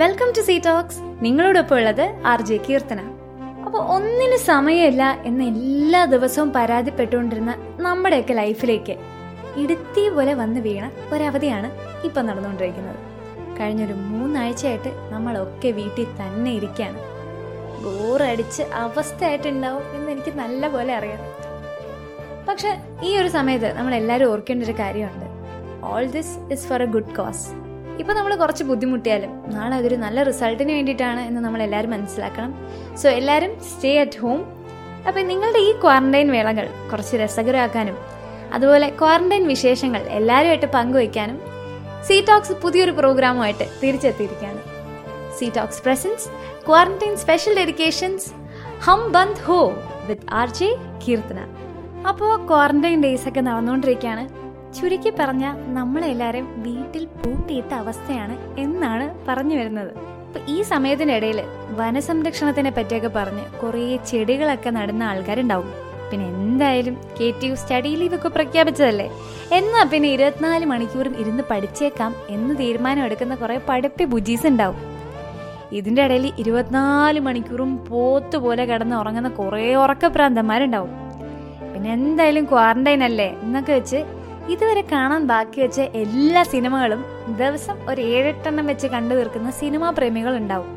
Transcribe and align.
Welcome 0.00 0.28
to 0.36 0.40
C 0.40 0.54
talks 0.58 1.00
നിങ്ങളോടൊപ്പം 1.24 1.76
ഉള്ളത് 1.76 2.02
R 2.30 2.40
J 2.42 2.56
Keerthana. 2.56 3.00
അപ്പോൾ 3.66 3.82
ഒന്നിന് 3.96 4.36
സമയമില്ല 4.36 5.02
എന്ന് 5.24 5.44
എല്ലാ 5.44 6.04
ദിവസവും 6.04 6.52
പരാതിപ്പെട്ടുകൊണ്ടിരുന്ന 6.52 7.52
നമ്മുടെയൊക്കെ 7.80 8.34
ലൈഫിലേക്ക് 8.34 8.94
ഇടുത്തി 9.62 10.08
പോലെ 10.08 10.34
വന്ന് 10.34 10.60
വീണ 10.60 10.90
ഒരവധിയാണ് 11.12 11.68
ഇപ്പം 12.04 12.26
നടന്നുകൊണ്ടിരിക്കുന്നത്. 12.26 12.98
കഴിഞ്ഞൊരു 13.58 13.92
മൂന്നാഴ്ചയായിട്ട് 13.92 14.92
നമ്മളൊക്കെ 15.14 15.70
വീട്ടിൽ 15.70 16.08
തന്നെ 16.20 16.50
ഇരിക്കുകയാണ്. 16.50 17.00
ബോറടിച്ച് 17.84 18.62
അവസ്ഥയായിട്ടുണ്ടാവും 18.84 19.84
എന്ന് 19.96 20.10
എനിക്ക് 20.10 20.32
നല്ല 20.42 20.68
പോലെ 20.68 20.94
അറിയാം. 20.94 21.22
പക്ഷെ 22.48 22.72
ഈ 23.02 23.12
ഒരു 23.20 23.28
സമയത്ത് 23.28 23.70
നമ്മൾ 23.76 23.94
എല്ലാവരും 23.94 24.32
ഓർക്കേണ്ട 24.32 24.64
ഒരു 24.64 24.72
കാര്യമുണ്ട്. 24.72 25.28
All 25.92 26.06
this 26.18 26.34
is 26.52 26.66
for 26.68 26.82
a 26.82 26.90
good 26.96 27.14
cause 27.20 27.46
ഇപ്പോൾ 28.00 28.12
നമ്മൾ 28.12 28.36
കുറച്ച് 28.36 28.64
ബുദ്ധിമുട്ടിയാലും 28.64 29.32
നാളെ 29.54 29.76
അതൊരു 29.76 29.94
നല്ല 29.94 30.22
റിസൾട്ടിന് 30.22 30.72
വേണ്ടിയിട്ടാണ് 30.72 31.20
എന്ന് 31.20 31.40
നമ്മൾ 31.40 31.62
എല്ലാവരും 31.62 31.90
മനസ്സിലാക്കണം. 31.90 32.52
സോ 33.00 33.08
എല്ലാവരും 33.08 33.52
സ്റ്റേ 33.70 33.92
അറ്റ് 34.00 34.20
ഹോം 34.20 34.40
അപ്പോൾ 35.08 35.20
നിങ്ങളുടെ 35.20 35.58
ഈ 35.58 35.72
ക്വാറന്റൈൻ 35.72 36.28
വേളകൾ 36.30 36.66
കുറച്ച് 36.90 37.16
രസകരമാക്കാനും 37.16 37.96
അതുപോലെ 38.52 38.88
ക്വാറന്റൈൻ 39.00 39.46
വിശേഷങ്ങൾ 39.46 40.02
എല്ലാവരുമായിട്ട് 40.18 40.66
പങ്കുവയ്ക്കാനും 40.66 41.38
സീ 42.08 42.20
ടോക്സ് 42.20 42.52
പുതിയൊരു 42.52 42.90
പ്രോഗ്രാമുമായിട്ട് 42.90 43.64
തിരിച്ചെത്തിയിരിക്കുകയാണ്. 43.82 44.60
C 45.38 45.46
talks 45.56 45.82
presents 45.82 46.26
quarantine 46.66 47.16
special 47.16 47.54
dedications 47.58 48.28
ഹം 48.86 49.12
ബന്ദ് 49.12 49.42
ഹോ 49.46 49.60
വിത്ത് 50.08 50.26
ആർ 50.40 50.50
ജെ 50.58 50.68
കീർത്തന 51.04 51.40
അപ്പോൾ 52.08 52.32
ക്വാറന്റൈൻ 52.46 52.98
ഡേയ്സ് 53.02 53.28
ഒക്കെ 53.28 53.40
നടന്നുകൊണ്ടിരിക്കുകയാണ്. 53.40 54.24
ചുരുക്കി 54.76 55.10
പറഞ്ഞ 55.18 55.44
നമ്മളെല്ലാവരും 55.76 56.46
വീട്ടിൽ 56.66 57.04
പൂട്ടിയിട്ട 57.20 57.72
അവസ്ഥയാണ് 57.82 58.36
എന്നാണ് 58.60 59.06
പറഞ്ഞു 59.28 59.56
വരുന്നത്. 59.56 59.92
അപ്പൊ 60.26 60.40
ഈ 60.52 60.62
സമയത്തിനിടയിൽ 60.62 61.40
വനസംരക്ഷണത്തിനെ 61.80 62.70
പറ്റിയൊക്കെ 62.70 63.10
പറഞ്ഞ് 63.16 63.44
കുറേ 63.62 63.84
ചെടികളൊക്കെ 64.10 64.70
നടുന്ന 64.70 65.02
ആൾക്കാരുണ്ടാവും. 65.10 65.68
പിന്നെ 66.10 66.26
എന്തായാലും 66.38 66.96
K 67.18 67.28
T 67.40 67.46
U 67.46 67.54
study 67.54 67.92
leave 68.00 68.16
ഒക്കെ 68.18 68.28
പ്രഖ്യാപിച്ചതല്ലേ? 68.28 69.06
എന്നാ 69.58 69.82
പിന്നെ 69.92 70.08
ഇരുപത്തിനാല് 70.16 70.64
മണിക്കൂറും 70.72 71.14
ഇരുന്ന് 71.22 71.44
പഠിച്ചേക്കാം 71.50 72.12
എന്ന് 72.28 72.54
തീരുമാനം 72.62 73.04
എടുക്കുന്ന 73.04 73.34
കുറെ 73.34 73.56
പഠിപ്പി 73.68 74.04
ബുജീസ് 74.14 74.46
ഉണ്ടാവും. 74.46 74.80
ഇതിന്റെ 75.72 76.02
ഇടയിൽ 76.06 76.26
ഇരുപത്തിനാല് 76.42 77.20
മണിക്കൂറും 77.20 77.70
പോത്ത് 77.88 78.36
പോലെ 78.44 78.64
കിടന്ന് 78.70 78.96
ഉറങ്ങുന്ന 78.96 79.30
കുറേ 79.38 79.74
ഉറക്കപ്രാന്തന്മാരുണ്ടാവും 79.84 80.92
പിന്നെ 81.72 81.88
എന്തായാലും 81.92 82.44
ക്വാറന്റൈൻ 82.44 83.00
അല്ലേ 83.04 83.30
എന്നൊക്കെ 83.44 83.72
വെച്ച് 83.72 84.00
ഇതുവരെ 84.52 84.80
കാണാൻ 84.92 85.26
ബാക്കി 85.26 85.60
വെച്ച 85.60 85.80
എല്ലാ 85.80 86.42
സിനിമകളും 86.42 87.04
ദിവസം 87.36 87.76
ഒരു 87.88 88.00
ഏഴെട്ടെണ്ണം 88.00 88.66
വെച്ച് 88.66 88.86
കണ്ടു 88.86 89.14
തീർക്കുന്ന 89.14 89.50
സിനിമാ 89.50 89.90
പ്രേമികൾ 89.90 90.36
ഉണ്ടാവും. 90.36 90.70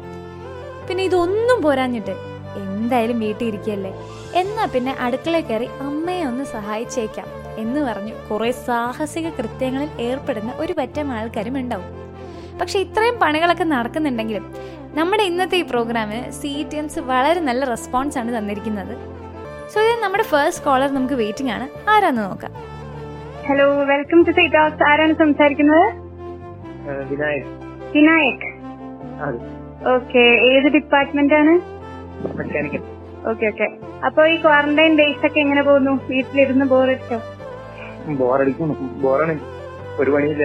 പിന്നെ 0.87 1.03
ഇതൊന്നും 1.03 1.61
പോരാഞ്ഞിട്ട് 1.61 2.15
എന്തായാലും 2.55 3.19
വീട്ടിൽ 3.19 3.47
ഇരിക്കുകയല്ലേ? 3.47 3.91
എന്നാ 4.41 4.65
പിന്നെ 4.65 4.95
അടുക്കളയിൽ 4.99 5.45
കയറി 5.45 5.65
അമ്മയെ 5.65 6.23
ഒന്ന് 6.23 6.43
സഹായിച്ചേക്കാം 6.43 7.27
എന്ന് 7.57 7.81
പറഞ്ഞു 7.81 8.13
കുറെ 8.29 8.51
സാഹസിക 8.51 9.29
കൃത്യങ്ങളിൽ 9.29 9.89
ഏർപ്പെടുന്ന 9.99 10.51
ഒരു 10.57 10.73
പറ്റം 10.73 11.11
ആൾക്കാരും 11.11 11.57
ഉണ്ടാവും. 11.57 11.89
പക്ഷെ 12.61 12.79
ഇത്രയും 12.79 13.19
പണികളൊക്കെ 13.19 13.63
നടക്കുന്നുണ്ടെങ്കിലും 13.63 14.45
നമ്മുടെ 14.93 15.23
ഇന്നത്തെ 15.23 15.57
ഈ 15.57 15.61
പ്രോഗ്രാമിന് 15.61 16.31
സി 16.31 16.67
ടി 16.71 16.77
എൻസ് 16.77 16.99
വളരെ 16.99 17.39
നല്ല 17.39 17.65
റെസ്പോൺസ് 17.65 18.17
ആണ് 18.17 18.37
തന്നിരിക്കുന്നത്. 18.37 18.95
സോ 19.73 19.81
ഇത് 19.81 20.03
നമ്മുടെ 20.03 20.23
ഫസ്റ്റ് 20.23 20.65
കോളർ 20.65 20.89
നമുക്ക് 20.93 21.13
വെയിറ്റിംഗ് 21.13 21.51
ആണ്. 21.51 21.89
ആരാന്ന് 21.89 22.21
നോക്കാം. 22.21 22.53
Hello 23.47 23.65
welcome 23.89 24.19
to 24.23 24.31
C 24.37 24.45
talks 24.53 24.83
ആരാണ് 24.83 25.13
സംസാരിക്കുന്നത്? 25.19 25.85
വിനായക്. 27.09 27.47
വിനായക്. 27.93 28.45
ഓക്കെ 29.87 30.23
ഏത് 30.49 30.67
ഡിപ്പാർട്ട്മെന്റ് 30.75 31.35
ആണ്? 31.39 31.53
മെക്കാനിക്കൽ 32.37 32.83
ഓക്കെ 33.25 33.45
ഓക്കെ 33.51 33.67
അപ്പൊ 34.03 34.21
ഈ 34.25 34.35
ക്വാറന്റൈൻ 34.43 34.93
ഡേയ്സ് 34.99 35.25
ഒക്കെ 35.27 35.39
എങ്ങനെ 35.39 35.63
പോകുന്നു? 35.67 35.93
വീട്ടിലിരുന്ന് 36.09 36.65
ബോറടിച്ചോ 36.73 37.17
ബോറടിക്കുന്നു 38.19 38.75
ബോറാണ് 39.01 39.33
ഒരു 39.99 40.11
പണിയില്ല 40.13 40.43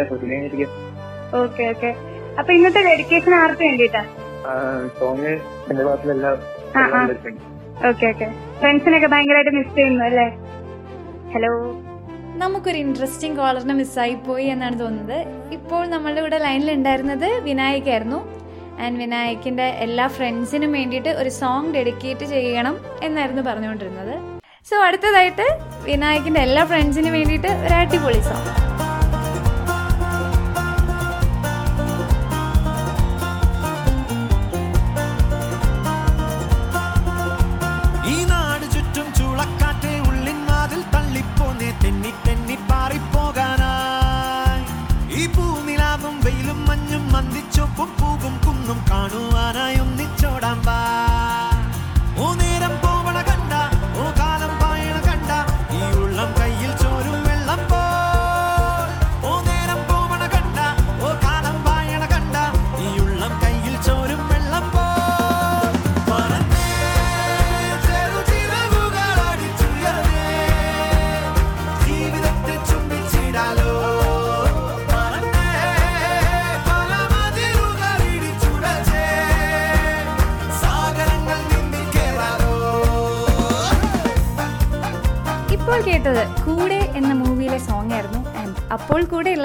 ഓക്കെ 1.40 1.64
ഓക്കെ 1.72 1.90
അപ്പൊ 2.38 2.50
ഇന്നത്തെ 2.52 2.82
ഡെഡിക്കേഷൻ 2.88 3.34
ആർക്ക് 3.40 3.62
വേണ്ടിട്ടാ 3.62 4.02
സോങ് 4.98 5.32
എന്റെ 5.70 5.82
ആ. 6.76 6.82
ഓക്കെ 7.88 8.06
ഓക്കെ 8.10 8.26
ഫ്രണ്ട്സിനൊക്കെ 8.60 9.08
ഭയങ്കരമായിട്ട് 9.12 9.54
മിസ് 9.56 9.74
ചെയ്യുന്നു 9.76 10.04
അല്ലേ? 10.04 10.26
ഹലോ 11.32 11.52
നമുക്കൊരു 12.42 12.78
ഇൻട്രസ്റ്റിംഗ് 12.84 13.38
കോളറിനെ 13.40 13.74
മിസ്സായി 13.80 14.14
പോയി 14.28 14.46
എന്നാണ് 14.54 14.76
തോന്നുന്നത്. 14.82 15.18
ഇപ്പോൾ 15.56 15.82
നമ്മളുടെ 15.94 16.22
കൂടെ 16.24 16.38
ലൈനിൽ 16.46 16.70
ഉണ്ടായിരുന്നത് 16.78 17.28
വിനായക് 17.46 17.90
ആയിരുന്നു. 17.94 18.20
ആൻഡ് 18.84 18.98
വിനായകിന്റെ 19.02 19.66
എല്ലാ 19.86 20.06
ഫ്രണ്ട്സിനും 20.16 20.72
വേണ്ടിയിട്ട് 20.78 21.12
ഒരു 21.22 21.32
സോങ് 21.40 21.72
ഡെഡിക്കേറ്റ് 21.76 22.26
ചെയ്യണം 22.34 22.76
എന്നായിരുന്നു 23.08 23.44
പറഞ്ഞുകൊണ്ടിരുന്നത്. 23.50 24.14
സോ 24.70 24.76
അടുത്തതായിട്ട് 24.88 25.46
വിനായകിന്റെ 25.88 26.42
എല്ലാ 26.48 26.64
ഫ്രണ്ട്സിനും 26.72 27.14
വേണ്ടിയിട്ട് 27.18 27.50
ഒരു 27.64 27.74
അടിപൊളി 27.82 28.22
സോങ് 28.30 28.61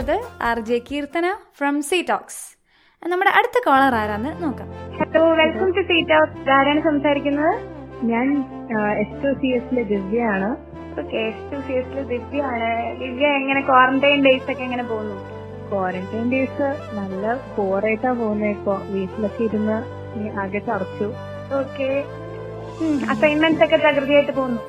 ഉള്ളത് 0.07 0.28
R 0.47 0.57
J 0.68 0.78
Keerthana 0.90 1.25
from 1.57 1.75
C 1.88 1.97
talks 2.09 2.44
നമ്മുടെ 3.03 3.31
അടുത്ത 3.38 3.57
കോളർ 3.66 3.94
ആരാന്ന് 4.01 4.31
നോക്കാം. 4.44 4.68
Hello 5.00 5.23
welcome 5.40 5.69
to 5.78 5.81
C 5.90 5.97
talks 6.12 6.51
ആരാണ് 6.57 6.81
സംസാരിക്കുന്നത്? 6.88 7.56
ഞാൻ 8.12 8.28
എസ് 9.03 9.18
ടു 9.23 9.31
സി 9.41 9.50
എസിലെ 9.57 9.84
ദിവ്യയാണ്. 9.91 10.50
ഓക്കെ 11.01 11.18
എസ് 11.31 11.44
ടു 11.51 11.59
സി 11.66 11.73
എസിലെ 11.79 12.03
ദിവ്യ 12.13 12.44
ആണ് 12.51 12.69
ദിവ്യ 13.01 13.31
എങ്ങനെ 13.40 13.62
ക്വാറന്റൈൻ 13.69 14.22
ഡേയ്സ് 14.28 14.50
ഒക്കെ 14.53 14.63
എങ്ങനെ 14.68 14.85
പോകുന്നു? 14.91 15.18
ക്വാറന്റൈൻ 15.72 16.25
ഡേയ്സ് 16.35 16.69
നല്ല 17.00 17.25
ബോറായിട്ടാ 17.57 18.13
പോകുന്നത് 18.22 18.51
ഇപ്പൊ. 18.56 18.75
വീട്ടിലൊക്കെ 18.94 19.44
ഇരുന്ന് 19.50 19.78
ആകെ 20.44 20.62
ചടച്ചു 20.69 21.09
ഓക്കെ 21.62 21.89
അസൈൻമെന്റ്സ് 23.16 23.66
ഒക്കെ 23.68 23.79
തകൃതിയായിട്ട് 23.88 24.34
പോകുന്നു. 24.39 24.62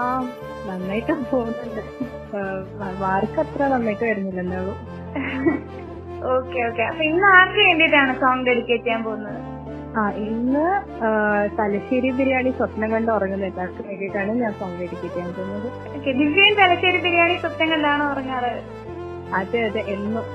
ആ 0.00 0.02
നന്നായിട്ട് 0.68 1.12
പോകുന്നുണ്ട്. 1.32 1.82
മാർക്ക് 3.04 3.38
അത്ര 3.44 3.62
നന്നായിട്ട് 3.74 4.04
വരുന്നില്ല 4.10 4.40
എന്നാളൂ 4.44 4.74
ഓക്കെ 6.36 6.58
ഓക്കെ. 6.68 6.82
അപ്പൊ 6.90 7.02
ഇന്ന് 7.10 7.26
ആർക്ക് 7.36 7.60
വേണ്ടിയിട്ടാണ് 7.68 8.12
സോങ് 8.22 8.46
ഡെഡിക്കേറ്റ് 8.48 8.84
ചെയ്യാൻ 8.86 9.02
പോകുന്നത്? 9.08 9.40
ആ 9.98 10.02
ഇന്ന് 10.28 10.64
തലശ്ശേരി 11.58 12.08
ബിരിയാണി 12.18 12.50
സ്വപ്നം 12.58 12.88
കണ്ട് 12.94 13.10
ഉറങ്ങുന്ന 13.16 13.44
എല്ലാവർക്കും 13.50 13.86
വേണ്ടിയിട്ടാണ് 13.90 14.32
ഞാൻ 14.42 14.52
സോങ് 14.60 14.78
ഡെഡിക്കേറ്റ് 14.80 15.14
ചെയ്യാൻ 15.14 15.30
പോകുന്നത്? 15.36 15.68
ദിവ്യയും 16.22 16.56
തലശ്ശേരി 16.62 16.98
ബിരിയാണി 17.06 17.36
സ്വപ്നം 17.44 17.70
കണ്ടാണ് 17.74 18.04
ഉറങ്ങാറ്. 18.12 18.52
അതെ 19.40 19.60
അതെ. 19.68 19.82
എന്നും 19.94 20.26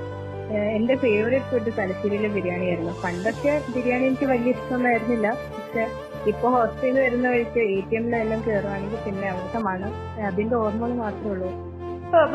എന്റെ 0.78 0.96
ഫേവറേറ്റ് 1.04 1.50
ഫുഡ് 1.52 1.72
തലശ്ശേരിയിലെ 1.78 2.30
ബിരിയാണി 2.38 2.66
ആയിരുന്നു 2.70 2.94
പണ്ടൊക്കെ 3.04 3.54
ബിരിയാണി 3.76 4.04
എനിക്ക് 4.10 4.28
വലിയ 4.32 4.56
ഇഷ്ടമൊന്നായിരുന്നില്ല 4.56 5.28
പക്ഷെ 5.54 5.84
ഇപ്പൊ 6.28 6.50
ഹോസ്പിറ്റലിൽ 6.50 7.00
വരുന്ന 7.00 7.30
വഴിക്ക് 7.30 7.60
എ 7.60 7.82
ടി 7.82 7.96
എമ്മിലെല്ലാം 7.96 8.44
കയറുവാണെങ്കിൽ 8.48 8.98
പിന്നെ 9.06 9.30
അവിടുത്തെ 9.30 9.58
മണം 9.60 10.26
അതിന്റെ 10.26 10.56
ഓർമ്മകൾ 10.56 10.94
മാത്രമേ 10.94 11.32
ഉള്ളൂ. 11.32 11.48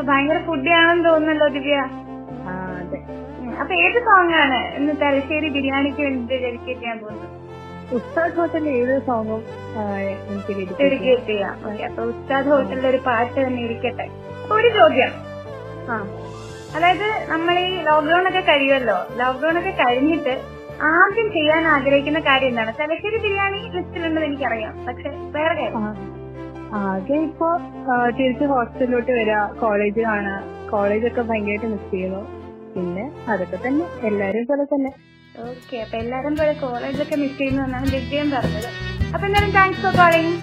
ഭയങ്കര 0.03 0.43
ഫുഡിയാണെന്ന് 0.45 1.05
തോന്നുന്നല്ലോ 1.05 1.47
ദിവ്യ? 1.47 1.75
ആ 2.49 2.77
അതെ. 2.79 2.97
അപ്പൊ 3.59 3.75
ഏത് 3.75 3.99
സോങ് 3.99 4.33
ആണ്? 4.33 4.75
ഇന്ന് 4.75 4.93
തലശ്ശേരി 5.01 5.49
ബിരിയാണിക്ക് 5.49 6.01
വേണ്ടി 6.01 6.37
ഡെഡിക്കേറ്റ് 6.37 6.81
ചെയ്യാൻ 6.81 6.99
പോകുന്നത് 6.99 7.47
ഉസ്താദ് 7.95 8.33
ഹോട്ടലിൽ 8.33 8.69
ഏത് 8.69 9.05
സോങ്ങും 9.05 9.43
എനിക്ക്. 10.29 10.79
ഡെഡിക്കേറ്റ് 10.79 11.23
ചെയ്യാം. 11.23 11.85
അപ്പൊ 11.85 12.03
ഉസ്താദ് 12.03 12.45
ഹോട്ടലിൽ 12.45 12.87
ഒരു 12.87 12.97
പാട്ട് 12.97 13.47
തന്നെ 13.47 13.63
ഇരിക്കട്ടെ. 13.63 14.07
ഒരു 14.51 14.67
ചോദ്യം. 14.67 15.09
ആ. 15.91 16.07
അതായത് 16.75 17.25
നമ്മൾ 17.29 17.59
ഈ 17.59 17.81
ലോക്ക്ഡൌൺ 17.81 18.27
ഒക്കെ 18.27 18.39
കഴിയുമല്ലോ? 18.39 18.95
ലോക്ക്ഡൌൺ 19.15 19.59
ഒക്കെ 19.59 19.69
കഴിഞ്ഞിട്ട് 19.69 20.56
ആദ്യം 20.85 21.27
ചെയ്യാൻ 21.35 21.63
ആഗ്രഹിക്കുന്ന 21.67 22.19
കാര്യം 22.19 22.49
എന്താണ്? 22.49 22.71
തലശ്ശേരി 22.79 23.17
ബിരിയാണി 23.23 23.59
ലിസ്റ്റിലുണ്ടെന്ന് 23.75 24.27
എനിക്കറിയാം. 24.29 24.73
പക്ഷെ 24.87 25.09
വേറെ 25.35 25.55
കാര്യം. 25.59 25.85
ആകെ 26.79 27.17
ഇപ്പോ 27.27 27.47
തിരിച്ച് 28.17 28.45
ഹോസ്റ്റലിലോട്ട് 28.45 29.11
വരിക 29.11 29.37
കോളേജ് 29.61 30.01
കാണുക 30.07 30.37
കോളേജൊക്കെ 30.71 31.21
ഭയങ്കരമായിട്ട് 31.21 31.67
മിസ് 31.73 31.89
ചെയ്യുന്നു. 31.91 32.21
പിന്നെ 32.75 33.05
അതൊക്കെ 33.31 33.59
തന്നെ. 33.67 33.85
എല്ലാരും 34.09 34.45
പോലെ 34.45 34.65
തന്നെ. 34.73 34.91
ഓക്കെ 35.49 35.77
അപ്പൊ 35.85 35.97
എല്ലാരും 35.97 36.35
പോലെ 36.39 36.53
കോളേജൊക്കെ 36.65 37.15
മിസ് 37.15 37.37
ചെയ്യുന്നു 37.37 37.63
എന്നാണ് 37.63 37.87
ദിവ്യം 37.95 38.31
പറഞ്ഞത്. 38.35 38.69
അപ്പൊ 39.13 39.23
എന്തായാലും 39.27 39.53
താങ്ക്സ് 39.57 39.81
ഫോർ 39.81 39.95
കോളിംഗ് 40.01 40.35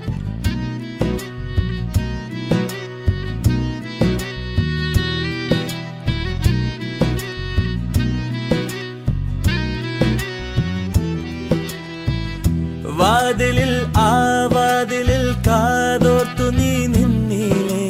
വാതിലിൽ 13.25 13.71
ആ 14.01 14.09
വാതിലിൽ 14.55 15.23
കാതോർത്തു 15.47 16.47
നീ 16.57 16.73
നിന്നിലേ 16.95 17.87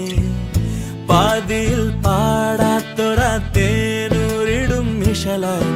പാതിയിൽ 1.08 1.80
പാടാത്തൊരാത്തേനൂരിടും 2.04 3.48
തേനൂരിടും 3.56 4.86
മിഷലായി 5.00 5.70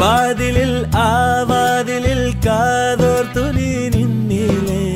വാതിലിൽ 0.00 0.74
ആ 1.00 1.08
വാതിലിൽ 1.50 2.22
കാതോർത്തു 2.46 3.44
നീ 3.58 3.72
നിന്നിലേ 3.96 4.86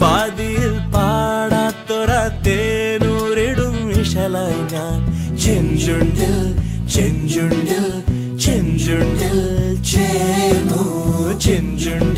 പാതിയിൽ 0.00 0.74
പാടാത്തൊരാത്തേനൂരിടും 0.96 2.40
തേനൂരിടും 2.46 3.76
മിഷലായി 3.90 4.62
ഞാൻ 4.74 4.98
ചെഞ്ചുണ്ടിൽ 5.44 6.36
ചെഞ്ചുണ്ടിൽ 6.94 7.86
ചെഞ്ചുണ്ടിൽ 8.44 9.38
ചെഞ്ചുണ്ടിൽ 9.92 10.84
ചെഞ്ചുണ്ടിൽ 11.44 12.13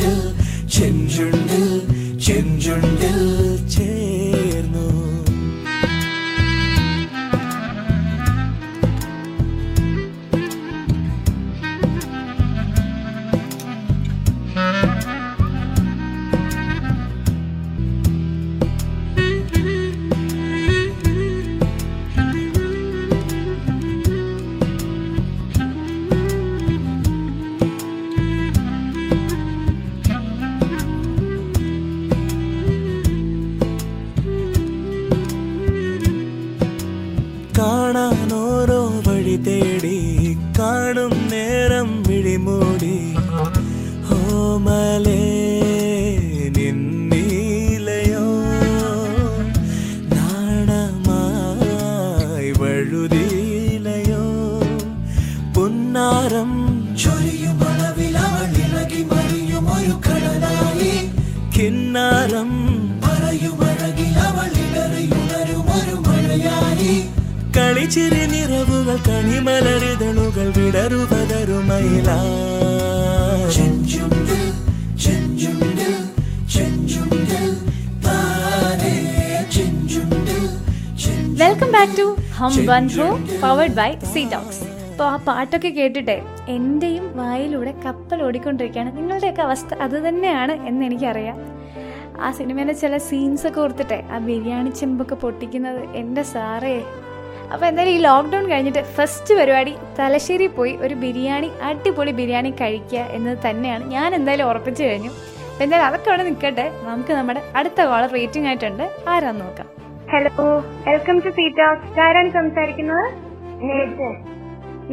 പുന്നാരം 56.29 56.53
ചൊരിയും 57.01 57.59
അളവിൽ 57.65 58.15
അവൾ 58.21 58.55
ഇളകി 58.63 59.03
മറിയും 59.11 59.67
ഒരു 59.75 59.93
കടലായി 60.07 60.95
കിന്നാരം 61.55 62.51
പറയും 63.05 63.61
അഴകിൽ 63.67 64.17
അവൾ 64.23 64.49
ഇടറിയുണരും 64.63 65.69
ഒരു 65.77 65.95
മഴയായി 66.07 66.97
കളിച്ചിരി 67.57 68.25
നിറവുകൾ 68.33 68.99
കണിമലരിതളുകൾ 69.07 70.49
വിടരുപതരുമയില 70.57 72.09
ചെഞ്ചുണ്ടിൽ 73.57 74.43
ചെഞ്ചുണ്ടിൽ 75.05 75.95
ചെഞ്ചുണ്ടിൽ 76.55 77.49
താനേ 78.07 78.95
ചെഞ്ചുണ്ടിൽ 79.57 80.45
ചെഞ്ചുണ്ടിൽ 80.97 81.43
വെൽക്കം 81.43 81.71
ബാക്ക് 81.73 81.99
ടു 82.01 82.09
ഹം 82.39 82.57
വൺ 82.67 82.87
ഹോ 82.97 83.09
പവർഡ് 83.43 83.77
ബൈ 83.77 83.93
സീ 84.13 84.25
ഡോഗ്സ് 84.31 84.66
അപ്പോൾ 84.97 85.09
ആ 85.15 85.17
പാട്ടൊക്കെ 85.25 85.71
കേട്ടിട്ടേ 85.77 86.15
എന്റെയും 86.53 87.07
വായിലൂടെ 87.19 87.73
കപ്പൽ 87.83 88.19
ഓടിക്കൊണ്ടിരിക്കുകയാണ്. 88.27 88.91
നിങ്ങളുടെയൊക്കെ 88.99 89.43
അവസ്ഥ 89.47 89.75
അത് 89.85 89.97
തന്നെയാണ് 90.07 90.55
എന്ന് 90.69 90.83
എനിക്കറിയാം. 90.87 91.39
ആ 92.25 92.29
സിനിമയിലെ 92.39 92.75
ചില 92.83 92.99
സീൻസൊക്കെ 93.09 93.61
ഓർത്തിട്ടെ 93.65 93.99
ആ 94.13 94.19
ബിരിയാണി 94.29 94.71
ചെമ്പൊക്കെ 94.79 95.17
പൊട്ടിക്കുന്നത് 95.25 95.83
എന്റെ 96.03 96.23
സാറേ. 96.31 96.73
അപ്പോൾ 97.53 97.67
എന്തായാലും 97.71 97.93
ഈ 97.97 97.99
ലോക്ക്ഡൗൺ 98.07 98.47
കഴിഞ്ഞിട്ട് 98.53 98.83
ഫസ്റ്റ് 98.97 99.35
പരിപാടി 99.41 99.75
തലശ്ശേരി 99.99 100.47
പോയി 100.59 100.73
ഒരു 100.87 100.97
ബിരിയാണി 101.05 101.51
അടിപൊളി 101.71 102.15
ബിരിയാണി 102.21 102.53
കഴിക്കുക 102.63 103.03
എന്നത് 103.19 103.39
തന്നെയാണ്. 103.47 103.85
ഞാൻ 103.97 104.09
എന്തായാലും 104.21 104.49
ഉറപ്പിച്ചു 104.53 104.83
കഴിഞ്ഞു. 104.89 105.13
അപ്പം 105.51 105.65
എന്തായാലും 105.67 105.89
അതൊക്കെ 105.91 106.11
അവിടെ 106.13 106.27
നിൽക്കട്ടെ. 106.31 106.67
നമുക്ക് 106.89 107.15
നമ്മുടെ 107.19 107.43
അടുത്ത 107.61 107.89
കോളർ 107.91 108.11
റേറ്റിംഗ് 108.19 108.51
ആയിട്ടുണ്ട്. 108.53 108.85
ആരാന്ന് 109.15 109.45
നോക്കാം. 109.45 109.69
ഹലോ 110.15 110.49
വെൽക്കം 110.89 111.19
ടു 111.27 111.33
സീറ്റ് 111.41 112.01
ആരാണ് 112.07 112.33
സംസാരിക്കുന്നത്? 112.41 113.07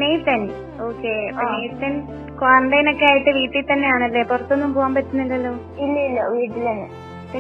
നെയ്തൻ 0.02 0.42
ഓക്കെ 0.88 1.14
നെയ്തൻ 1.40 1.94
ക്വാറന്റൈൻ 2.40 2.86
ഒക്കെ 2.92 3.06
ആയിട്ട് 3.10 3.32
വീട്ടിൽ 3.40 3.64
തന്നെയാണല്ലേ? 3.72 4.22
പുറത്തൊന്നും 4.32 4.70
പോകാൻ 4.76 4.92
പറ്റുന്നില്ലല്ലോ? 4.98 5.52
ഇല്ല 5.84 5.96
ഇല്ല. 6.10 6.20
വീട്ടിൽ 6.36 6.64
തന്നെ. 6.70 6.88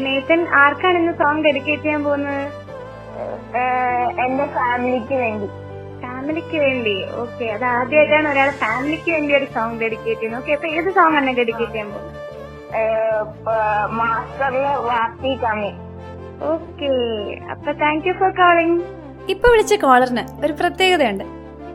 നെയ്തൻ 0.05 0.41
ആർക്കാണ് 0.61 0.97
ഇന്ന് 1.01 1.13
സോങ് 1.21 1.44
ഡെഡിക്കേറ്റ് 1.47 1.83
ചെയ്യാൻ 1.85 2.03
പോകുന്നത്? 2.07 2.45
എന്റെ 4.25 4.45
ഫാമിലിക്ക് 4.57 5.15
വേണ്ടി. 5.23 5.47
ഫാമിലിക്ക് 6.03 6.57
വേണ്ടി. 6.65 6.95
ഓക്കെ 7.23 7.45
അത് 7.55 7.65
ആദ്യമായിട്ടാണ് 7.75 8.27
ഒരാൾ 8.33 8.50
ഫാമിലിക്ക് 8.63 9.09
വേണ്ടി 9.15 9.31
ഒരു 9.39 9.47
സോങ് 9.56 9.79
ഡെഡിക്കേറ്റ് 9.83 10.19
ചെയ്യുന്നത്. 10.21 10.41
ഓക്കെ 10.41 10.53
അപ്പൊ 10.57 10.69
ഏത് 10.77 10.89
സോങ് 10.97 11.17
ആണ് 11.19 11.35
ഡെഡിക്കേറ്റ് 11.41 11.73
ചെയ്യാൻ 11.75 11.91
പോകുന്നത്? 11.95 12.19
മാസ്റ്ററിൽ 13.99 14.67
വാപ്പി 14.89 15.31
കമ്മി 15.45 15.71
ഓക്കെ 16.53 16.91
അപ്പൊ 17.53 17.71
താങ്ക് 17.83 18.07
യു 18.07 18.13
ഫോർ 18.21 18.31
കോളിംഗ് 18.39 18.79
ഇപ്പൊ 19.33 19.47
വിളിച്ച 19.53 19.73
കോളറിന് 19.83 20.23
ഒരു 20.45 20.53
പ്രത്യേകതയുണ്ട്. 20.61 21.25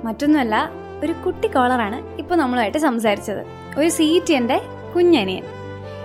മറ്റൊന്നുമല്ല 0.04 0.70
ഒരു 1.04 1.12
കുട്ടി 1.12 1.48
കോളറാണ് 1.48 2.18
ഇപ്പോൾ 2.18 2.34
നമ്മളുമായിട്ട് 2.34 2.78
സംസാരിച്ചത്. 2.78 3.46
ഒരു 3.80 3.88
സീറ്റ് 3.88 4.34
എന്റെ 4.34 4.60
കുഞ്ഞനിയൻ. 4.96 5.44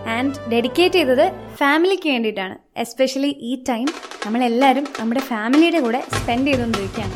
ആൻഡ് 0.09 0.51
ഡെഡിക്കേറ്റ് 0.51 0.95
ചെയ്തത് 0.95 1.31
ഫാമിലിക്ക് 1.55 2.09
വേണ്ടിയിട്ടാണ്. 2.09 2.55
എസ്പെഷ്യലി 2.77 3.27
ഈ 3.27 3.63
ടൈം 3.69 3.88
നമ്മളെല്ലാവരും 4.25 4.88
നമ്മുടെ 5.00 5.19
ഫാമിലിയുടെ 5.19 5.79
കൂടെ 5.79 6.03
സ്പെൻഡ് 6.21 6.47
ചെയ്തുകൊണ്ടിരിക്കുകയാണ്. 6.47 7.13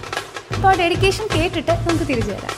അപ്പോൾ 0.55 0.75
ഡെഡിക്കേഷൻ 0.75 1.27
കേട്ടിട്ട് 1.35 1.71
നമുക്ക് 1.71 2.07
തിരിച്ചു 2.07 2.31
വരാം. 2.31 2.55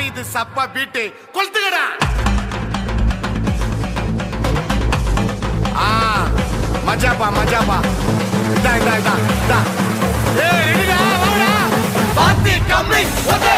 ഇത് 0.00 0.22
സപ്പ 0.22 0.64
ബീറ്റ് 0.64 1.10
കൊളുത്തുകടാ. 1.34 1.84
மஜாப்பா 6.89 7.27
மஜாப்பா 7.31 7.77
இதா 8.55 8.73
இதா 8.79 8.93
இதா 9.01 9.15
இதா 9.37 9.59
ஏய் 10.45 10.63
ரெடிடா 10.67 10.99
வாடா 11.23 11.51
பாத்தி 12.17 12.55
கம்மி 12.71 13.03
okay 13.35 13.55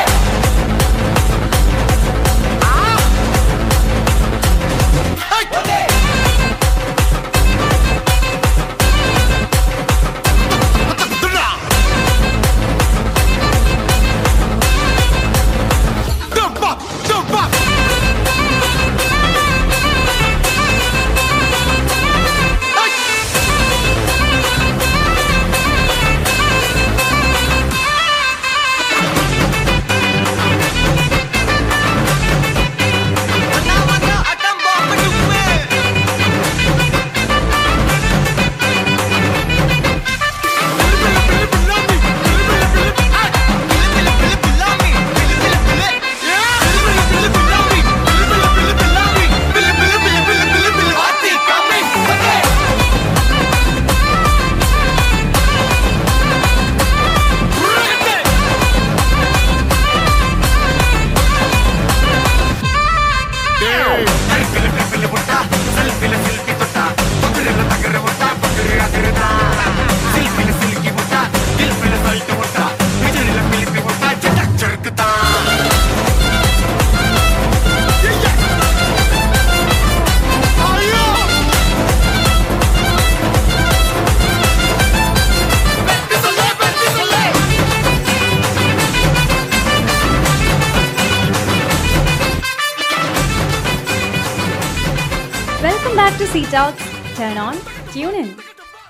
talks 96.54 96.86
turn 97.18 97.36
on 97.44 97.56
tune 97.92 98.14
in 98.22 98.28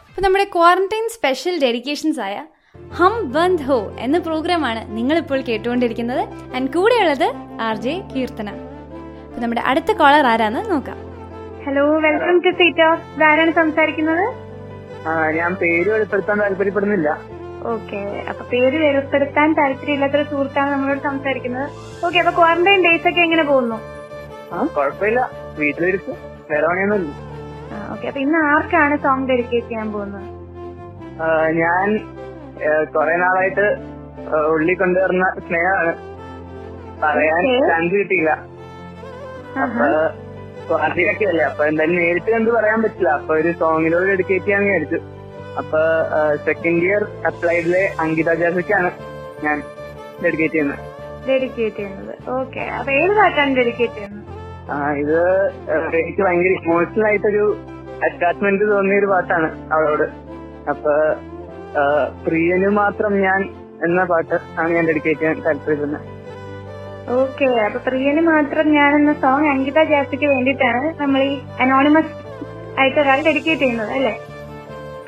അപ്പോൾ 0.08 0.22
നമ്മുടെ 0.24 0.46
ക്വാറന്റൈൻ 0.54 1.04
സ്പെഷ്യൽ 1.16 1.54
ഡെഡിക്കേഷൻസ് 1.64 2.20
ആയ 2.26 2.36
ഹം 2.98 3.14
ബന്ദ് 3.34 3.64
ഹോ 3.68 3.76
എന്ന 4.04 4.16
പ്രോഗ്രാമാണ് 4.26 4.80
നിങ്ങളിപ്പോൾ 4.96 5.40
കേട്ടുകൊണ്ടിരിക്കുന്നത്. 5.48 6.22
ആൻഡ് 6.56 6.70
കൂടെയുള്ളത് 6.76 7.26
ആർ 7.66 7.76
ജെ 7.84 7.94
കീർത്തന. 8.12 8.48
അപ്പോൾ 9.26 9.40
നമ്മുടെ 9.44 9.62
അടുത്ത 9.70 9.90
കോളർ 10.00 10.26
ആരാന്ന് 10.32 10.62
നോക്കാം. 10.72 10.98
Hello 11.66 11.84
welcome 12.06 12.36
to 12.46 12.52
seat 12.60 12.84
of 12.88 13.02
ഇതാരാണ് 13.16 13.52
സംസാരിക്കുന്നത്? 13.60 14.24
ഞാൻ 15.38 15.52
പേര് 15.62 15.88
വെളിപ്പെടുത്താൻ 15.94 16.38
താല്പര്യപ്പെടുന്നില്ല. 16.44 17.08
ഓക്കെ 17.74 18.00
അപ്പൊ 18.30 18.42
പേര് 18.52 18.78
വെളിപ്പെടുത്താൻ 18.86 19.50
താല്പര്യമില്ലാത്തൊരു 19.60 20.26
സുഹൃത്താണ് 20.30 20.70
നമ്മളോട് 20.74 21.02
സംസാരിക്കുന്നത്. 21.10 21.68
ഓക്കെ 22.06 22.18
അപ്പൊ 22.22 22.32
ക്വാറന്റൈൻ 22.40 22.80
ഡേയ്സ് 22.86 23.08
ഒക്കെ 23.10 23.22
എങ്ങനെ 23.28 23.44
പോകുന്നു? 23.50 23.78
ആ 24.54 24.66
കുഴപ്പമില്ല. 24.78 25.20
വീട്ടിലിരിക്കും 25.60 26.16
വേറെ 26.50 26.66
പണിയൊന്നുമില്ല. 26.70 27.12
ഓക്കെ 27.92 28.06
അപ്പൊ 28.10 28.20
ഇന്ന് 28.26 28.38
ആർക്കാണ് 28.52 28.94
സോങ് 29.04 29.28
ഡെഡിക്കേറ്റ് 29.30 29.68
ചെയ്യാൻ 29.70 29.88
പോകുന്നത്? 29.94 30.28
ഞാൻ 31.62 31.88
കുറെ 32.94 33.14
നാളായിട്ട് 33.22 33.66
ഉള്ളി 34.54 34.74
കൊണ്ടുവരുന്ന 34.80 35.26
സ്നേഹമാണ്. 35.46 35.92
പറയാൻ. 37.02 37.44
ചാൻസ് 37.70 37.94
കിട്ടിയില്ല. 38.00 38.32
അപ്പൊ 39.64 39.86
അല്ലേ 41.30 41.44
അപ്പൊ 41.50 41.62
എന്തായാലും 41.70 41.96
നേരിട്ട് 42.02 42.30
കണ്ട് 42.34 42.50
പറയാൻ 42.56 42.78
പറ്റില്ല. 42.84 43.10
അപ്പൊ 43.18 43.32
ഒരു 43.40 43.50
സോങ്ങിലൂടെ 43.62 44.06
ഡെഡിക്കേറ്റ് 44.12 44.46
ചെയ്യാൻ 44.46 44.62
വിചാരിച്ചു. 44.66 45.00
അപ്പൊ 45.60 45.80
സെക്കൻഡ് 46.46 46.84
ഇയർ 46.88 47.02
അപ്ലൈഡിലെ 47.30 47.82
അങ്കിത 48.02 48.30
ജാസക്കാണ് 48.42 48.90
ഞാൻ 49.44 49.56
ഡെഡിക്കേറ്റ് 50.24 50.54
ചെയ്യുന്നത്. 50.54 50.80
ഡെഡിക്കേറ്റ് 51.28 51.76
ചെയ്യുന്നത്. 51.80 52.14
ഓക്കെ 52.38 52.62
അപ്പൊ 52.78 52.90
ഏത് 53.00 53.12
പാട്ടാണ് 53.18 53.52
ഡെഡിക്കേറ്റ് 53.60 53.96
ചെയ്യുന്നത്? 53.98 54.11
ഇത് 55.02 55.18
എനിക്ക് 56.00 56.22
ഭയങ്കര 56.26 56.52
ഇമോഷണൽ 56.60 57.04
ആയിട്ടൊരു 57.08 57.44
അറ്റാച്ച്മെന്റ് 58.06 58.64
തോന്നിയ 58.72 59.00
ഒരു 59.00 59.08
പാട്ടാണ് 59.12 59.48
അവളോട്. 59.74 60.06
അപ്പൊ 60.72 60.92
പ്രിയനു 62.26 62.68
മാത്രം 62.80 63.12
ഞാൻ 63.26 63.40
എന്ന 63.86 64.00
പാട്ട് 64.10 64.36
ആണ് 64.60 64.70
ഞാൻ 64.76 64.84
ഡെഡിക്കേറ്റ് 64.90 65.20
ചെയ്യാൻ 65.20 65.38
താല്പര്യപ്പെടുന്നത്. 65.46 66.08
ഓക്കെ 67.20 67.46
അപ്പൊ 67.66 67.78
പ്രിയന് 67.86 68.22
മാത്രം 68.32 68.66
ഞാൻ 68.78 68.90
എന്ന 68.98 69.12
സോങ് 69.22 69.48
അങ്കിത 69.52 69.78
ജാസിക്ക് 69.92 70.26
വേണ്ടിയിട്ടാണ് 70.34 70.82
നമ്മൾ 71.00 71.22
ഈ 71.30 71.32
അനോണിമസ് 71.62 72.12
ആയിട്ട് 72.80 72.98
ഒരാൾ 73.04 73.18
ഡെഡിക്കേറ്റ് 73.28 73.62
ചെയ്യുന്നത് 73.62 73.92
അല്ലേ? 73.98 74.14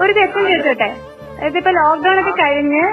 ഒരു 0.02 0.12
ദിവസം 0.18 0.42
ചോദിച്ചോട്ടെ? 0.50 0.90
അതായത് 1.36 1.58
ഇപ്പൊ 1.60 1.72
ലോക്ക്ഡൌൺ 1.80 2.18
ഒക്കെ 2.22 2.34
കഴിഞ്ഞ് 2.42 2.84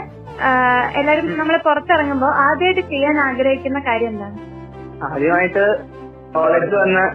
എല്ലാരും 1.00 1.25
നമ്മൾ 1.39 1.56
പുറത്തിറങ്ങുമ്പോൾ 1.68 2.32
ആദ്യമായിട്ട് 2.46 2.84
ചെയ്യാൻ 2.94 3.18
ആഗ്രഹിക്കുന്ന 3.27 3.80
കാര്യം 3.89 4.12
എന്താണ്? 4.13 4.38
ആദ്യമായിട്ട് 5.10 5.65
കോളേജിൽ 6.36 6.74
വന്ന് 6.84 7.06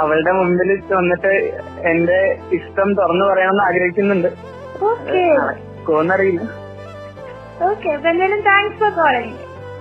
അവളുടെ 0.00 0.32
മുമ്പിൽ 0.38 0.70
വന്നിട്ട് 0.98 1.32
എന്റെ 1.90 2.20
ഇഷ്ടം 2.58 2.88
തുറന്നു 3.00 3.24
പറയണമെന്ന് 3.30 3.64
ആഗ്രഹിക്കുന്നുണ്ട്. 3.68 4.30
ഓക്കെ. 4.90 5.24
കോന്നറിയില്ല 5.88 6.40
ഓക്കെ 7.68 7.88
അപ്പൊ 7.96 8.08
എന്തായാലും 8.12 8.40
താങ്ക്സ് 8.48 8.78
ഫോർ 8.80 8.90
കോളിംഗ് 9.00 9.34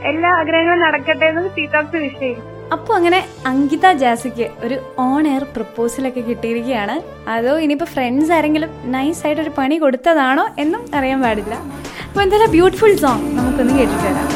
എല്ലാ 0.09 0.29
ആഗ്രഹങ്ങളും 0.41 0.83
നടക്കട്ടെ 0.85 1.25
എന്ന് 1.31 1.49
സീതാക്സ് 1.55 2.01
വിഷയം 2.05 2.41
അപ്പോൾ 2.75 2.93
അങ്ങനെ 2.97 3.19
അങ്കിത 3.49 3.91
ജാസിക്ക് 4.03 4.45
ഒരു 4.65 4.77
ഓൺ 5.07 5.23
എയർ 5.31 5.43
പ്രപ്പോസലൊക്കെ 5.55 6.21
കിട്ടിയിരിക്കുകയാണ്. 6.29 6.95
അതോ 7.33 7.53
ഇനിയിപ്പോൾ 7.65 7.89
ഫ്രണ്ട്സ് 7.95 8.33
ആരെങ്കിലും 8.37 8.71
നൈസ് 8.95 9.21
ആയിട്ട് 9.25 9.41
ഒരു 9.45 9.51
പണി 9.59 9.75
കൊടുത്തതാണോ 9.83 10.45
എന്നും 10.63 10.81
അറിയാൻ 10.99 11.19
പാടില്ല. 11.25 11.55
അപ്പോൾ 12.07 12.23
എന്തായാലും 12.25 12.51
ബ്യൂട്ടിഫുൾ 12.55 12.95
സോങ് 13.03 13.29
നമുക്കൊന്ന് 13.37 13.75
കേട്ടിട്ട് 13.79 14.05
വരാം. 14.07 14.27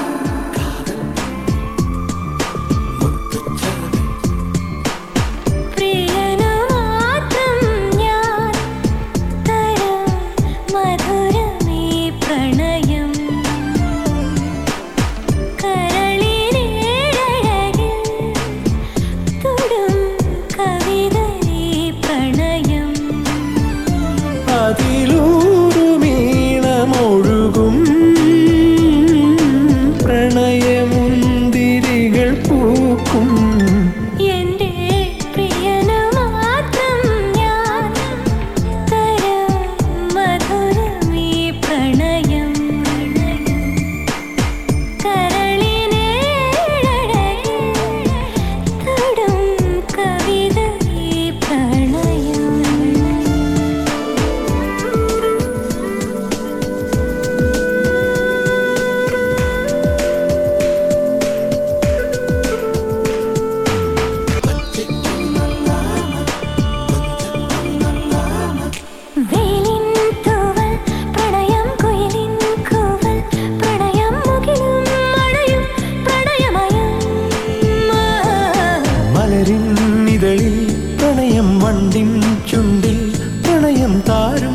താരും 84.08 84.49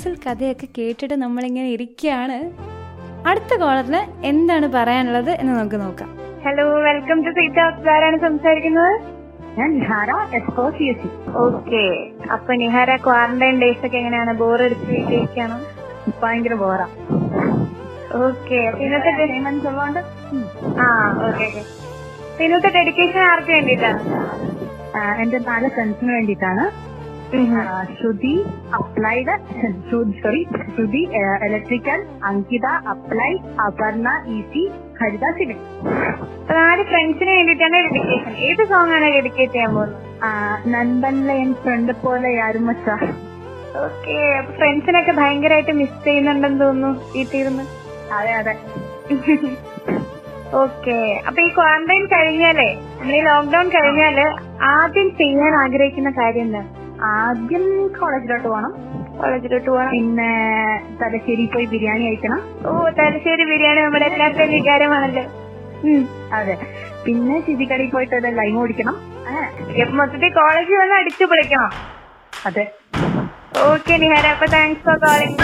പ്രപ്പോസൽ 0.00 0.20
കഥയൊക്കെ 0.24 0.66
കേട്ടിട്ട് 0.76 1.16
നമ്മളിങ്ങനെ 1.22 1.68
ഇരിക്കുകയാണ്. 1.68 2.36
അടുത്ത 3.30 3.52
കോളറിന് 3.62 4.00
എന്താണ് 4.26 4.66
പറയാനുള്ളത് 4.74 5.30
എന്ന് 5.40 5.52
നമുക്ക് 5.56 5.78
നോക്കാം. 5.80 6.10
ഹലോ 6.44 6.64
വെൽക്കം 6.86 7.18
ടു 7.24 7.30
സീറ്റ് 7.38 7.90
ആരാണ് 7.94 8.18
സംസാരിക്കുന്നത്? 8.20 8.94
ഞാൻ 9.58 9.68
നിഹാര 9.78 10.10
ഓക്കെ 11.44 11.84
അപ്പൊ 12.32 12.54
നിഹാര 12.62 12.96
ക്വാറന്റൈൻ 13.06 13.56
ഡേയ്സ് 13.62 13.84
ഒക്കെ 13.86 13.98
എങ്ങനെയാണ്? 14.02 14.32
വീട്ടിലിരിക്കാണോ 14.90 15.58
ഭയങ്കര 16.22 16.56
ബോറാ 16.64 16.88
ഓക്കെ 18.26 18.60
ഇന്നത്തെ 18.84 19.10
ഉള്ളതുകൊണ്ട് 19.70 20.00
ആ 20.82 20.86
ഓക്കെ 21.28 21.48
ഇന്നത്തെ 22.44 22.70
ഡെഡിക്കേഷൻ 22.78 23.22
ആർക്ക് 23.32 23.52
വേണ്ടിയിട്ടാണ്? 23.56 24.00
എന്റെ 25.22 25.40
നാല് 25.50 25.68
ഫ്രണ്ട്സിന് 25.76 26.12
വേണ്ടിയിട്ടാണ്. 26.12 26.64
ആ, 26.64 26.89
Shruti 27.92 28.32
applied 28.76 29.34
sorry 30.20 30.40
Shruti 30.68 31.02
electrical 31.46 32.00
Ankita 32.28 32.66
apply 32.92 33.30
Aparna 33.66 34.06
E 34.28 34.38
C 34.48 34.62
Haritha 35.00 35.26
civil 35.36 35.58
നാല് 36.52 36.82
ഫ്രണ്ട്സിന് 36.88 37.32
വേണ്ടിയിട്ടാണ് 37.36 37.78
ഡെഡിക്കേഷൻ 37.88 38.32
ഏത് 38.48 38.62
സോങ് 38.70 38.94
ആണ് 38.96 39.08
ഡെഡിക്കേറ്റ് 39.16 39.52
ചെയ്യാൻ 39.52 39.70
പോകുന്നത്? 39.74 40.00
നൻപനിലെ 40.72 41.36
എൻ 41.42 41.52
ഫ്രണ്ട് 41.62 41.92
പോലെ 42.02 42.32
ആരും 42.40 42.66
വച്ച 42.70 42.88
ഓക്കെ 43.80 44.16
ഫ്രണ്ട്സിനൊക്കെ 44.56 45.12
ഭയങ്കരമായിട്ട് 45.18 45.74
മിസ് 45.80 45.98
ചെയ്യുന്നുണ്ടെന്ന് 46.04 46.60
തോന്നുന്നു 46.62 46.90
വീട്ടിരുന്ന് 47.14 47.64
അതെ 48.14 48.32
അതെ. 48.40 48.54
ഓക്കെ 50.60 50.98
അപ്പൊ 51.26 51.40
ഈ 51.40 51.50
ക്വാറന്റൈൻ 51.56 52.04
കഴിഞ്ഞാലേ 52.12 52.68
നമ്മൾ 52.94 53.14
ഈ 53.14 53.22
ലോക്ക്ഡൌൺ 53.26 53.66
കഴിഞ്ഞാൽ 53.76 54.18
ആദ്യം 54.72 55.08
ചെയ്യാൻ 55.18 55.52
ആഗ്രഹിക്കുന്ന 55.62 56.10
കാര്യം 56.18 56.46
എന്താ 56.48 56.62
ആദ്യം 57.10 57.64
കോളേജിലോട്ട് 57.98 58.46
പോകണം 58.48 58.72
കോളേജിലോട്ട് 59.18 59.68
പോകണം 59.70 59.90
പിന്നെ 59.90 60.30
തലശ്ശേരി 61.00 61.44
പോയി 61.46 61.66
ബിരിയാണി 61.66 62.02
കഴിക്കണം. 62.06 62.40
ഓ 62.66 62.72
തലശ്ശേരി 62.98 63.44
ബിരിയാണി 63.44 63.80
നമ്മുടെ 63.80 64.06
എല്ലാവരുടെയും 64.10 64.52
വികാരമാണല്ലോ 64.56 65.24
അതെ. 66.38 66.54
പിന്നെ 67.04 67.36
ചിതിക്കടയിൽ 67.40 67.90
പോയിട്ട് 67.90 68.34
ലൈം 68.40 68.56
ഓടിക്കണം 68.62 68.96
മൊത്തത്തിൽ 69.98 70.30
കോളേജിൽ 70.32 70.76
വന്ന് 70.76 70.94
അടിച്ചു 70.94 71.24
പൊളിക്കണം. 71.24 71.70
അതെ. 72.46 72.64
ഓക്കെ 73.68 73.94
നിഹാര 74.02 74.26
അപ്പൊ 74.34 74.46
താങ്ക്സ് 74.52 74.84
ഫോർ 74.84 74.98
കോളിംഗ് 75.04 75.36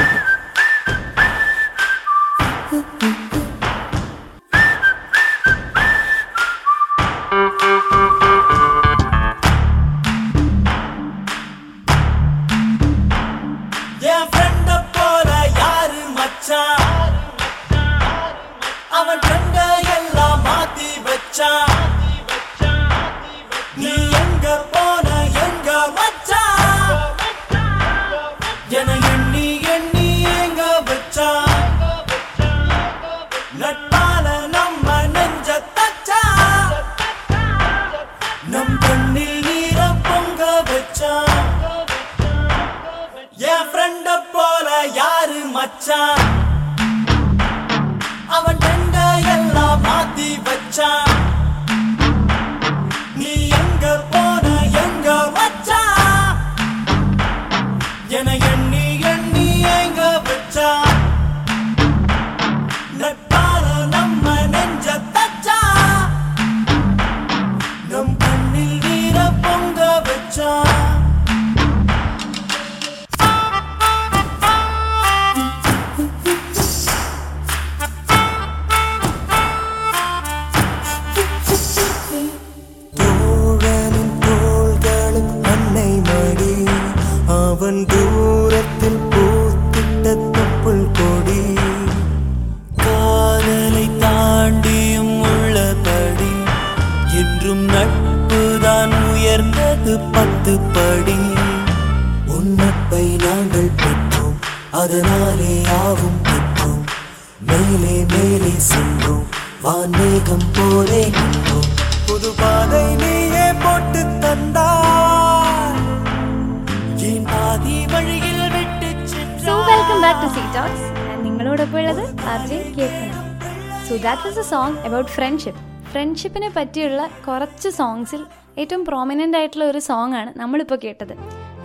ഫ്രണ്ട്ഷിപ്പിനെ 125.93 126.49
പറ്റിയുള്ള 126.57 127.11
കുറച്ച് 127.29 127.69
സോങ്സിൽ 127.69 128.27
ഏറ്റവും 128.59 128.85
പ്രോമിനന്റ് 128.85 129.37
ആയിട്ടുള്ള 129.37 129.65
ഒരു 129.65 129.79
സോങ് 129.79 130.15
ആണ് 130.15 130.39
നമ്മളിപ്പോൾ 130.39 130.79
കേട്ടത്. 130.85 131.13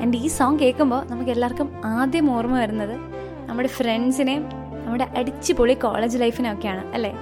ആൻഡ് 0.02 0.18
ഈ 0.18 0.28
സോങ് 0.28 0.60
കേൾക്കുമ്പോൾ 0.60 1.06
നമുക്ക് 1.06 1.32
എല്ലാവർക്കും 1.32 1.82
ആദ്യം 1.86 2.32
ഓർമ്മ 2.32 2.60
വരുന്നത് 2.60 2.96
നമ്മുടെ 3.48 3.70
ഫ്രണ്ട്സിനെയും 3.70 4.50
നമ്മുടെ 4.86 5.08
അടിച്ചുപൊളി 5.18 5.74
കോളേജ് 5.74 6.22
ലൈഫിനൊക്കെയാണ് 6.22 6.94
അല്ലേ? 6.94 7.14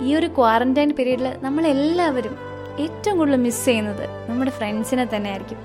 ഈ 0.00 0.14
ഒരു 0.14 0.26
ക്വാറന്റൈൻ 0.26 0.90
പീരീഡിൽ 0.90 1.36
നമ്മളെല്ലാവരും 1.42 2.36
ഏറ്റവും 2.78 3.18
കൂടുതൽ 3.18 3.36
മിസ് 3.36 3.64
ചെയ്യുന്നത് 3.64 4.08
നമ്മുടെ 4.30 4.50
ഫ്രണ്ട്സിനെ 4.50 5.08
തന്നെ 5.16 5.30
ആയിരിക്കും 5.30 5.58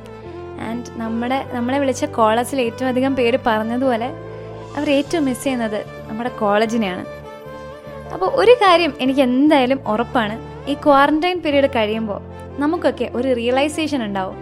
ആൻഡ് 0.60 1.00
നമ്മുടെ 1.00 1.46
നമ്മളെ 1.52 1.80
വിളിച്ച 1.80 2.06
കോളേജിൽ 2.06 2.62
ഏറ്റവും 2.62 2.88
അധികം 2.88 3.16
പേര് 3.16 3.38
പറഞ്ഞതുപോലെ 3.48 4.33
അവർ 4.78 4.90
ഏറ്റവും 4.90 5.26
മിസ് 5.26 5.44
ചെയ്യുന്നത് 5.44 5.80
നമ്മുടെ 6.08 6.30
കോളേജിനെയാണ്. 6.40 7.04
അപ്പോൾ 8.14 8.30
ഒരു 8.42 8.54
കാര്യം 8.64 8.94
എനിക്ക് 9.02 9.22
എന്തായാലും 9.22 9.80
ഉറപ്പാണ് 9.88 10.36
ഈ 10.72 10.74
ക്വാറന്റൈൻ 10.74 11.38
പീരീഡ് 11.40 11.70
കഴിയുമ്പോൾ 11.76 12.20
നമുക്കൊക്കെ 12.62 13.12
ഒരു 13.16 13.30
റിയലൈസേഷൻ 13.34 14.04
ഉണ്ടാവും. 14.04 14.38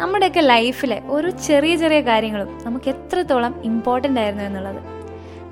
നമ്മുടെയൊക്കെ 0.00 0.40
ലൈഫിലെ 0.40 1.02
ഓരോ 1.14 1.28
ചെറിയ 1.30 1.76
ചെറിയ 1.76 2.00
കാര്യങ്ങളും 2.00 2.48
നമുക്ക് 2.64 2.88
എത്രത്തോളം 2.88 3.52
ഇമ്പോർട്ടന്റ് 3.64 4.20
ആയിരുന്നു 4.20 4.44
എന്നുള്ളത്. 4.44 4.80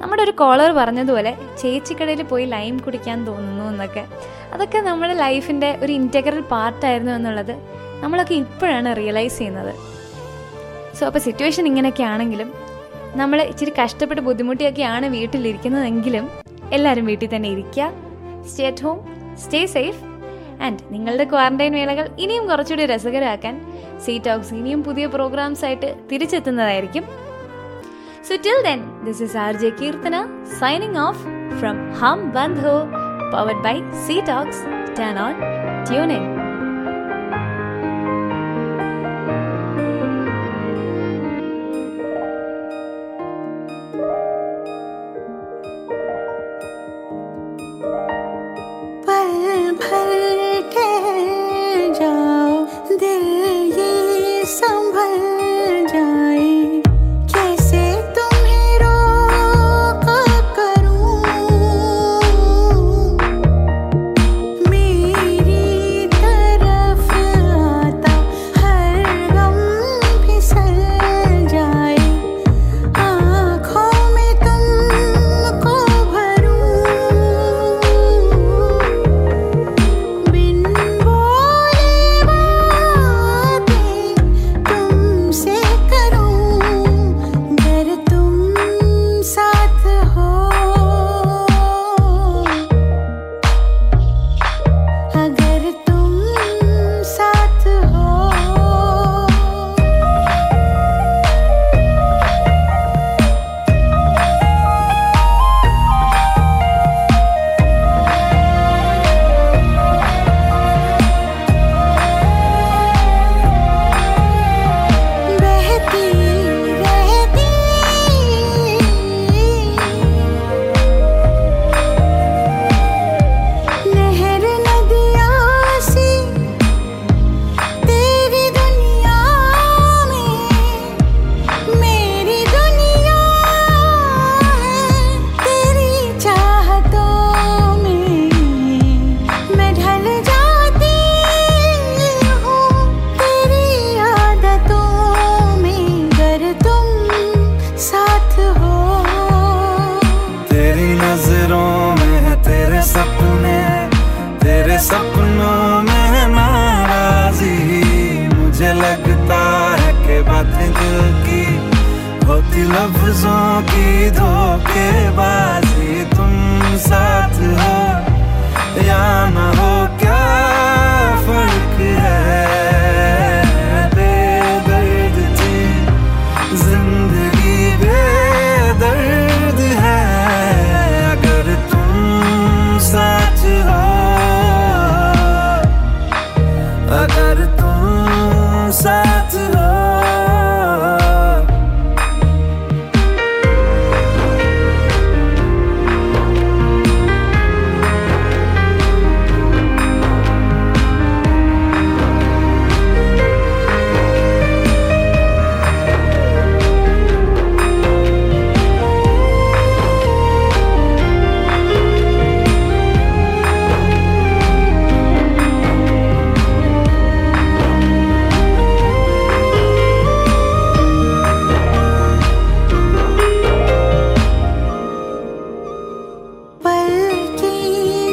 നമ്മുടെ 0.01 0.23
ഒരു 0.23 0.31
കോളർ 0.31 0.71
പറഞ്ഞതുപോലെ 0.73 1.33
ചേച്ചിക്കടയിൽ 1.61 2.23
പോയി 2.23 2.45
ലൈം 2.45 2.75
കുടിക്കാൻ 2.79 3.19
തോന്നുന്നു 3.27 3.65
എന്നൊക്കെ. 3.73 4.05
അതൊക്കെ 4.53 4.79
നമ്മുടെ 4.79 5.15
ലൈഫിന്റെ 5.15 5.79
ഒരു 5.83 5.93
ഇന്റഗ്രൽ 5.93 6.41
പാർട്ടായിരുന്നു 6.41 7.13
എന്നുള്ളത് 7.13 7.55
നമ്മളൊക്കെ 8.03 8.35
ഇപ്പോഴാണ് 8.35 8.97
റിയലൈസ് 8.97 9.39
ചെയ്യുന്നത്. 9.39 9.73
സോ 10.99 11.07
അപ്പോൾ 11.07 11.19
സിറ്റുവേഷൻ 11.19 11.67
ഇങ്ങനെയൊക്കെ 11.67 12.03
ആണെങ്കിലും 12.03 12.51
നമ്മൾ 13.17 13.43
ഇച്ചിരി 13.43 13.73
കഷ്ടപ്പെട്ട് 13.83 14.23
ബുദ്ധിമുട്ടിയൊക്കെയാണ് 14.23 15.07
വീട്ടിലിരിക്കുന്നതെങ്കിലും 15.07 16.31
എല്ലാവരും 16.73 17.07
വീട്ടിൽ 17.07 17.29
തന്നെ 17.35 17.49
ഇരിക്കുക. 17.49 17.91
Stay 18.49 18.67
at 18.67 18.83
home 18.83 18.99
stay 19.37 19.67
safe 19.67 20.01
and 20.63 20.79
നിങ്ങളുടെ 20.91 21.25
ക്വാറന്റൈൻ 21.25 21.73
വേളകൾ 21.73 22.09
ഇനിയും 22.19 22.47
കുറച്ചുകൂടി 22.47 22.87
രസകരമാക്കാൻ 22.87 23.55
സീ 24.05 24.19
ടോക്സ് 24.19 24.55
ഇനിയും 24.55 24.83
പുതിയ 24.83 25.07
പ്രോഗ്രാംസ് 25.07 25.65
ആയിട്ട് 25.65 25.95
തിരിച്ചെത്തുന്നതായിരിക്കും. 26.13 27.05
Till 28.45 28.63
then 28.69 28.83
this 29.05 29.23
is 29.23 29.37
R 29.37 29.55
J 29.57 29.71
Keerthana 29.71 30.17
signing 30.61 30.97
off 30.97 31.25
from 31.61 31.95
ഹം 31.95 32.31
ബന്ധു 32.31 32.77
powered 33.33 33.65
by 33.69 33.77
C 34.07 34.21
talks 34.21 34.65
turn 35.01 35.19
on 35.19 35.35
in. 36.11 36.44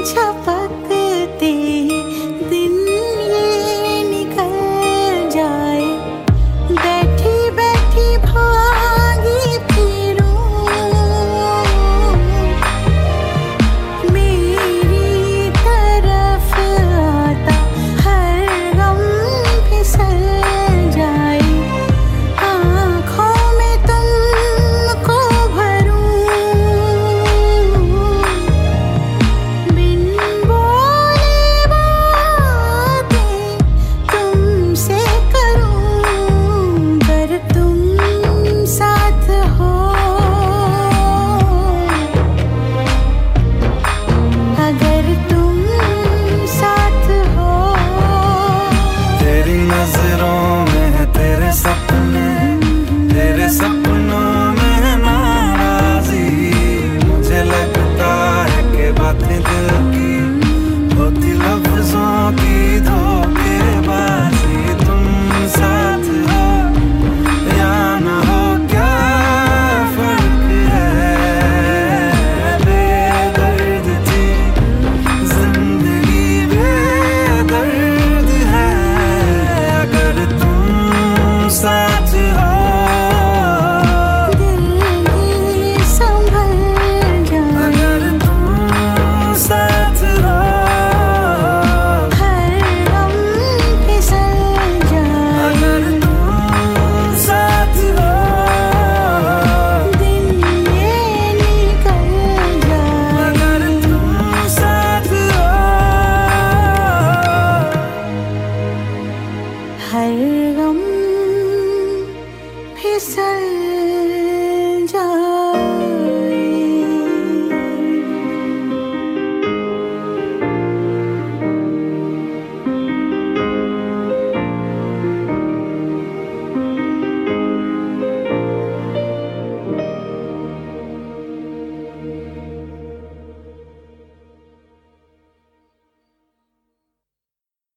mencapai 0.02 0.61